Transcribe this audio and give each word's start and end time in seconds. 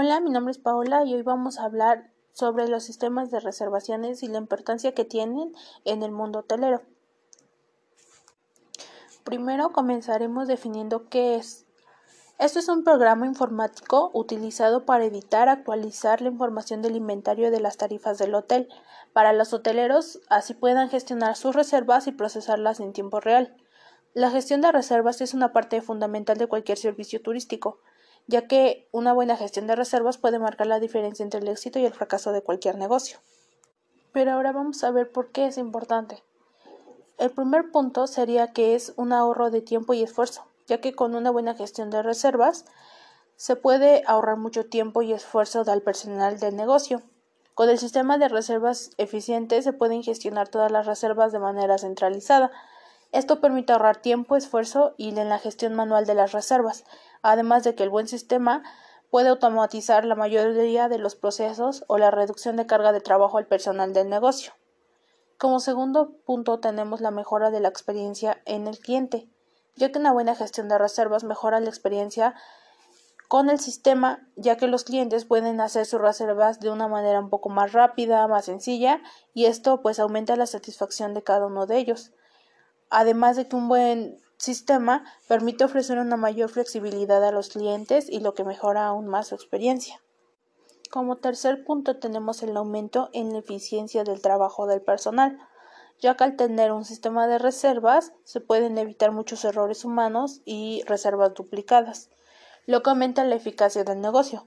Hola, 0.00 0.20
mi 0.20 0.30
nombre 0.30 0.52
es 0.52 0.58
Paola 0.58 1.04
y 1.04 1.12
hoy 1.12 1.22
vamos 1.22 1.58
a 1.58 1.64
hablar 1.64 2.08
sobre 2.32 2.68
los 2.68 2.84
sistemas 2.84 3.32
de 3.32 3.40
reservaciones 3.40 4.22
y 4.22 4.28
la 4.28 4.38
importancia 4.38 4.94
que 4.94 5.04
tienen 5.04 5.52
en 5.84 6.04
el 6.04 6.12
mundo 6.12 6.38
hotelero. 6.38 6.82
Primero 9.24 9.72
comenzaremos 9.72 10.46
definiendo 10.46 11.08
qué 11.08 11.34
es. 11.34 11.66
Esto 12.38 12.60
es 12.60 12.68
un 12.68 12.84
programa 12.84 13.26
informático 13.26 14.12
utilizado 14.14 14.86
para 14.86 15.04
editar, 15.04 15.48
actualizar 15.48 16.22
la 16.22 16.28
información 16.28 16.80
del 16.80 16.94
inventario 16.94 17.50
de 17.50 17.58
las 17.58 17.76
tarifas 17.76 18.18
del 18.18 18.36
hotel, 18.36 18.68
para 19.12 19.32
los 19.32 19.52
hoteleros 19.52 20.20
así 20.28 20.54
puedan 20.54 20.90
gestionar 20.90 21.34
sus 21.34 21.56
reservas 21.56 22.06
y 22.06 22.12
procesarlas 22.12 22.78
en 22.78 22.92
tiempo 22.92 23.18
real. 23.18 23.56
La 24.14 24.30
gestión 24.30 24.60
de 24.60 24.70
reservas 24.70 25.20
es 25.22 25.34
una 25.34 25.52
parte 25.52 25.82
fundamental 25.82 26.38
de 26.38 26.46
cualquier 26.46 26.78
servicio 26.78 27.20
turístico 27.20 27.80
ya 28.28 28.46
que 28.46 28.88
una 28.92 29.12
buena 29.12 29.36
gestión 29.36 29.66
de 29.66 29.74
reservas 29.74 30.18
puede 30.18 30.38
marcar 30.38 30.68
la 30.68 30.78
diferencia 30.78 31.24
entre 31.24 31.40
el 31.40 31.48
éxito 31.48 31.78
y 31.78 31.86
el 31.86 31.94
fracaso 31.94 32.30
de 32.30 32.42
cualquier 32.42 32.76
negocio. 32.76 33.18
Pero 34.12 34.32
ahora 34.32 34.52
vamos 34.52 34.84
a 34.84 34.90
ver 34.90 35.10
por 35.10 35.32
qué 35.32 35.46
es 35.46 35.58
importante. 35.58 36.22
El 37.16 37.30
primer 37.30 37.72
punto 37.72 38.06
sería 38.06 38.52
que 38.52 38.74
es 38.74 38.92
un 38.96 39.12
ahorro 39.12 39.50
de 39.50 39.62
tiempo 39.62 39.94
y 39.94 40.02
esfuerzo, 40.02 40.46
ya 40.66 40.80
que 40.80 40.94
con 40.94 41.14
una 41.14 41.30
buena 41.30 41.54
gestión 41.54 41.90
de 41.90 42.02
reservas 42.02 42.66
se 43.36 43.56
puede 43.56 44.02
ahorrar 44.06 44.36
mucho 44.36 44.66
tiempo 44.66 45.00
y 45.00 45.12
esfuerzo 45.12 45.64
del 45.64 45.80
personal 45.80 46.38
del 46.38 46.54
negocio. 46.54 47.02
Con 47.54 47.70
el 47.70 47.78
sistema 47.78 48.18
de 48.18 48.28
reservas 48.28 48.90
eficiente 48.98 49.62
se 49.62 49.72
pueden 49.72 50.02
gestionar 50.02 50.48
todas 50.48 50.70
las 50.70 50.86
reservas 50.86 51.32
de 51.32 51.38
manera 51.38 51.78
centralizada. 51.78 52.52
Esto 53.12 53.40
permite 53.40 53.72
ahorrar 53.72 53.96
tiempo, 53.96 54.36
esfuerzo 54.36 54.94
y 54.96 55.08
en 55.08 55.28
la 55.28 55.38
gestión 55.38 55.74
manual 55.74 56.06
de 56.06 56.14
las 56.14 56.32
reservas, 56.32 56.84
además 57.22 57.64
de 57.64 57.74
que 57.74 57.82
el 57.82 57.90
buen 57.90 58.08
sistema 58.08 58.62
puede 59.10 59.28
automatizar 59.28 60.04
la 60.04 60.14
mayoría 60.14 60.88
de 60.88 60.98
los 60.98 61.14
procesos 61.14 61.84
o 61.86 61.96
la 61.96 62.10
reducción 62.10 62.56
de 62.56 62.66
carga 62.66 62.92
de 62.92 63.00
trabajo 63.00 63.38
al 63.38 63.46
personal 63.46 63.92
del 63.94 64.10
negocio. 64.10 64.52
Como 65.38 65.60
segundo 65.60 66.16
punto 66.26 66.60
tenemos 66.60 67.00
la 67.00 67.10
mejora 67.10 67.50
de 67.50 67.60
la 67.60 67.68
experiencia 67.68 68.42
en 68.44 68.66
el 68.66 68.78
cliente, 68.78 69.28
ya 69.76 69.90
que 69.90 69.98
una 69.98 70.12
buena 70.12 70.34
gestión 70.34 70.68
de 70.68 70.76
reservas 70.76 71.24
mejora 71.24 71.60
la 71.60 71.68
experiencia 71.68 72.34
con 73.28 73.50
el 73.50 73.60
sistema, 73.60 74.26
ya 74.36 74.56
que 74.56 74.66
los 74.66 74.84
clientes 74.84 75.26
pueden 75.26 75.60
hacer 75.60 75.86
sus 75.86 76.00
reservas 76.00 76.60
de 76.60 76.70
una 76.70 76.88
manera 76.88 77.20
un 77.20 77.30
poco 77.30 77.50
más 77.50 77.72
rápida, 77.72 78.26
más 78.26 78.46
sencilla, 78.46 79.00
y 79.34 79.44
esto 79.44 79.80
pues 79.80 79.98
aumenta 80.00 80.34
la 80.34 80.46
satisfacción 80.46 81.14
de 81.14 81.22
cada 81.22 81.46
uno 81.46 81.66
de 81.66 81.78
ellos. 81.78 82.12
Además 82.90 83.36
de 83.36 83.48
que 83.48 83.56
un 83.56 83.68
buen 83.68 84.20
sistema 84.38 85.04
permite 85.26 85.64
ofrecer 85.64 85.98
una 85.98 86.16
mayor 86.16 86.48
flexibilidad 86.48 87.24
a 87.24 87.32
los 87.32 87.48
clientes 87.50 88.08
y 88.08 88.20
lo 88.20 88.34
que 88.34 88.44
mejora 88.44 88.86
aún 88.86 89.06
más 89.06 89.28
su 89.28 89.34
experiencia. 89.34 90.00
Como 90.90 91.16
tercer 91.16 91.64
punto 91.64 91.98
tenemos 91.98 92.42
el 92.42 92.56
aumento 92.56 93.10
en 93.12 93.32
la 93.32 93.40
eficiencia 93.40 94.04
del 94.04 94.22
trabajo 94.22 94.66
del 94.66 94.80
personal, 94.80 95.38
ya 96.00 96.16
que 96.16 96.24
al 96.24 96.36
tener 96.36 96.72
un 96.72 96.84
sistema 96.84 97.26
de 97.26 97.38
reservas 97.38 98.12
se 98.24 98.40
pueden 98.40 98.78
evitar 98.78 99.10
muchos 99.10 99.44
errores 99.44 99.84
humanos 99.84 100.40
y 100.44 100.82
reservas 100.86 101.34
duplicadas, 101.34 102.08
lo 102.64 102.82
que 102.82 102.90
aumenta 102.90 103.24
la 103.24 103.34
eficacia 103.34 103.84
del 103.84 104.00
negocio. 104.00 104.46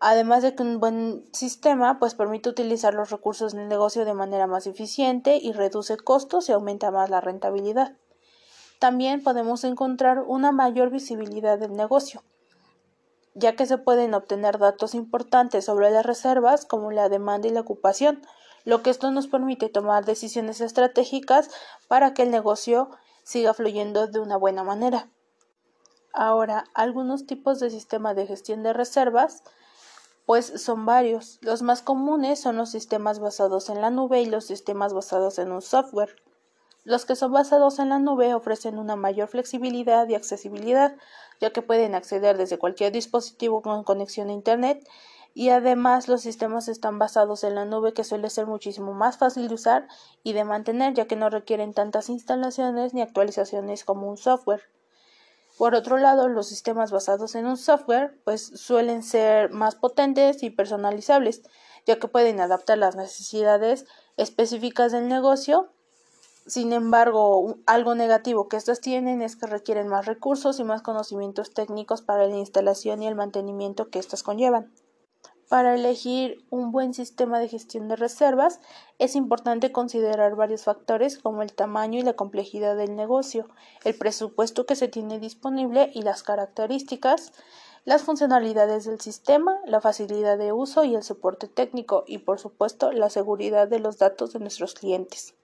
Además 0.00 0.42
de 0.42 0.54
que 0.54 0.62
un 0.62 0.78
buen 0.78 1.28
sistema 1.32 1.98
pues 1.98 2.14
permite 2.14 2.48
utilizar 2.48 2.94
los 2.94 3.10
recursos 3.10 3.52
del 3.52 3.68
negocio 3.68 4.04
de 4.04 4.14
manera 4.14 4.46
más 4.46 4.66
eficiente 4.66 5.36
y 5.36 5.52
reduce 5.52 5.96
costos 5.96 6.48
y 6.48 6.52
aumenta 6.52 6.90
más 6.90 7.10
la 7.10 7.20
rentabilidad. 7.20 7.96
También 8.78 9.24
podemos 9.24 9.64
encontrar 9.64 10.20
una 10.20 10.52
mayor 10.52 10.90
visibilidad 10.90 11.58
del 11.58 11.72
negocio, 11.72 12.22
ya 13.34 13.56
que 13.56 13.66
se 13.66 13.76
pueden 13.76 14.14
obtener 14.14 14.58
datos 14.58 14.94
importantes 14.94 15.64
sobre 15.64 15.90
las 15.90 16.06
reservas 16.06 16.64
como 16.64 16.92
la 16.92 17.08
demanda 17.08 17.48
y 17.48 17.50
la 17.50 17.60
ocupación, 17.60 18.22
lo 18.64 18.82
que 18.82 18.90
esto 18.90 19.10
nos 19.10 19.26
permite 19.26 19.68
tomar 19.68 20.04
decisiones 20.04 20.60
estratégicas 20.60 21.50
para 21.88 22.14
que 22.14 22.22
el 22.22 22.30
negocio 22.30 22.90
siga 23.24 23.52
fluyendo 23.52 24.06
de 24.06 24.20
una 24.20 24.36
buena 24.36 24.62
manera. 24.62 25.10
Ahora, 26.12 26.64
algunos 26.74 27.26
tipos 27.26 27.58
de 27.58 27.70
sistema 27.70 28.14
de 28.14 28.26
gestión 28.26 28.62
de 28.62 28.72
reservas 28.72 29.42
pues 30.28 30.52
son 30.60 30.84
varios. 30.84 31.38
Los 31.40 31.62
más 31.62 31.80
comunes 31.80 32.38
son 32.38 32.58
los 32.58 32.70
sistemas 32.70 33.18
basados 33.18 33.70
en 33.70 33.80
la 33.80 33.88
nube 33.88 34.20
y 34.20 34.26
los 34.26 34.44
sistemas 34.44 34.92
basados 34.92 35.38
en 35.38 35.50
un 35.50 35.62
software. 35.62 36.16
Los 36.84 37.06
que 37.06 37.16
son 37.16 37.32
basados 37.32 37.78
en 37.78 37.88
la 37.88 37.98
nube 37.98 38.34
ofrecen 38.34 38.78
una 38.78 38.94
mayor 38.94 39.28
flexibilidad 39.28 40.06
y 40.06 40.16
accesibilidad, 40.16 40.94
ya 41.40 41.50
que 41.50 41.62
pueden 41.62 41.94
acceder 41.94 42.36
desde 42.36 42.58
cualquier 42.58 42.92
dispositivo 42.92 43.62
con 43.62 43.84
conexión 43.84 44.28
a 44.28 44.34
Internet 44.34 44.86
y 45.32 45.48
además 45.48 46.08
los 46.08 46.20
sistemas 46.20 46.68
están 46.68 46.98
basados 46.98 47.42
en 47.42 47.54
la 47.54 47.64
nube 47.64 47.94
que 47.94 48.04
suele 48.04 48.28
ser 48.28 48.46
muchísimo 48.46 48.92
más 48.92 49.16
fácil 49.16 49.48
de 49.48 49.54
usar 49.54 49.88
y 50.22 50.34
de 50.34 50.44
mantener 50.44 50.92
ya 50.92 51.06
que 51.06 51.16
no 51.16 51.30
requieren 51.30 51.72
tantas 51.72 52.10
instalaciones 52.10 52.92
ni 52.92 53.00
actualizaciones 53.00 53.82
como 53.82 54.10
un 54.10 54.18
software. 54.18 54.60
Por 55.58 55.74
otro 55.74 55.98
lado, 55.98 56.28
los 56.28 56.48
sistemas 56.48 56.90
basados 56.90 57.34
en 57.34 57.46
un 57.46 57.56
software 57.56 58.18
pues 58.24 58.46
suelen 58.54 59.02
ser 59.02 59.50
más 59.50 59.74
potentes 59.74 60.42
y 60.42 60.50
personalizables, 60.50 61.42
ya 61.84 61.98
que 61.98 62.08
pueden 62.08 62.40
adaptar 62.40 62.78
las 62.78 62.96
necesidades 62.96 63.84
específicas 64.16 64.92
del 64.92 65.08
negocio 65.08 65.70
sin 66.48 66.72
embargo, 66.72 67.58
algo 67.66 67.94
negativo 67.94 68.48
que 68.48 68.56
estos 68.56 68.80
tienen 68.80 69.20
es 69.20 69.36
que 69.36 69.46
requieren 69.46 69.86
más 69.86 70.06
recursos 70.06 70.58
y 70.58 70.64
más 70.64 70.80
conocimientos 70.80 71.52
técnicos 71.52 72.00
para 72.00 72.26
la 72.26 72.38
instalación 72.38 73.02
y 73.02 73.06
el 73.06 73.14
mantenimiento 73.14 73.90
que 73.90 73.98
estos 73.98 74.22
conllevan. 74.22 74.72
Para 75.48 75.74
elegir 75.74 76.44
un 76.50 76.72
buen 76.72 76.92
sistema 76.92 77.38
de 77.38 77.48
gestión 77.48 77.88
de 77.88 77.96
reservas 77.96 78.60
es 78.98 79.16
importante 79.16 79.72
considerar 79.72 80.36
varios 80.36 80.64
factores 80.64 81.16
como 81.16 81.42
el 81.42 81.54
tamaño 81.54 81.98
y 81.98 82.02
la 82.02 82.12
complejidad 82.12 82.76
del 82.76 82.96
negocio, 82.96 83.48
el 83.82 83.96
presupuesto 83.96 84.66
que 84.66 84.76
se 84.76 84.88
tiene 84.88 85.18
disponible 85.18 85.90
y 85.94 86.02
las 86.02 86.22
características, 86.22 87.32
las 87.86 88.02
funcionalidades 88.02 88.84
del 88.84 89.00
sistema, 89.00 89.56
la 89.64 89.80
facilidad 89.80 90.36
de 90.36 90.52
uso 90.52 90.84
y 90.84 90.94
el 90.94 91.02
soporte 91.02 91.48
técnico 91.48 92.04
y 92.06 92.18
por 92.18 92.38
supuesto 92.38 92.92
la 92.92 93.08
seguridad 93.08 93.68
de 93.68 93.78
los 93.78 93.96
datos 93.96 94.34
de 94.34 94.40
nuestros 94.40 94.74
clientes. 94.74 95.37